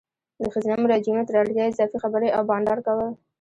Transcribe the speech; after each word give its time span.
د 0.39 0.41
ښځینه 0.53 0.75
مراجعینو 0.83 1.27
تر 1.27 1.35
اړتیا 1.41 1.63
اضافي 1.67 1.97
خبري 2.03 2.29
او 2.35 2.41
بانډار 2.49 2.79
کول 2.87 3.09